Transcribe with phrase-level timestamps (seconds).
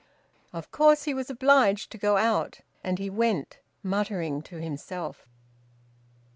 [0.51, 5.27] Of course he was obliged to go out; and he went, muttering to himself.